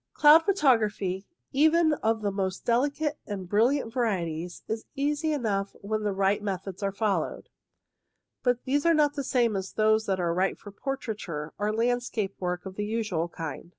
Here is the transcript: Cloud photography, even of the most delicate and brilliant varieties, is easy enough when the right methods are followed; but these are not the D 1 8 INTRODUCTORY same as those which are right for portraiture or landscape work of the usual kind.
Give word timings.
Cloud 0.15 0.41
photography, 0.45 1.27
even 1.51 1.93
of 1.93 2.23
the 2.23 2.31
most 2.31 2.65
delicate 2.65 3.19
and 3.27 3.47
brilliant 3.47 3.93
varieties, 3.93 4.63
is 4.67 4.85
easy 4.95 5.31
enough 5.31 5.75
when 5.81 6.01
the 6.01 6.11
right 6.11 6.41
methods 6.41 6.81
are 6.81 6.91
followed; 6.91 7.49
but 8.41 8.63
these 8.63 8.83
are 8.83 8.95
not 8.95 9.13
the 9.13 9.21
D 9.21 9.29
1 9.29 9.41
8 9.41 9.45
INTRODUCTORY 9.45 9.45
same 9.45 9.55
as 9.55 9.73
those 9.73 10.07
which 10.07 10.17
are 10.19 10.33
right 10.33 10.57
for 10.57 10.71
portraiture 10.71 11.53
or 11.59 11.71
landscape 11.71 12.33
work 12.39 12.65
of 12.65 12.77
the 12.77 12.85
usual 12.87 13.29
kind. 13.29 13.69